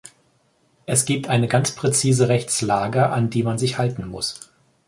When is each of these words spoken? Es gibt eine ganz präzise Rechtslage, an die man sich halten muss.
Es 0.87 1.05
gibt 1.05 1.29
eine 1.29 1.47
ganz 1.47 1.73
präzise 1.75 2.27
Rechtslage, 2.27 3.11
an 3.11 3.29
die 3.29 3.43
man 3.43 3.59
sich 3.59 3.77
halten 3.77 4.07
muss. 4.07 4.49